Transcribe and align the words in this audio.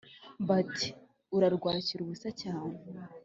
Bati: 0.47 0.87
"Urarwakira 1.35 1.99
ubusa 2.03 2.29
cyane, 2.41 2.75